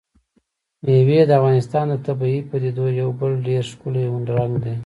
مېوې 0.85 1.19
د 1.27 1.31
افغانستان 1.39 1.85
د 1.89 1.95
طبیعي 2.07 2.39
پدیدو 2.49 2.85
یو 3.01 3.09
بل 3.19 3.31
ډېر 3.47 3.63
ښکلی 3.71 4.03
رنګ 4.37 4.53
دی. 4.63 4.75